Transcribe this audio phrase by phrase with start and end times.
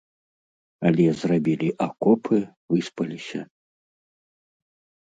[0.89, 2.37] Але зрабілі акопы,
[2.75, 3.41] выспаліся.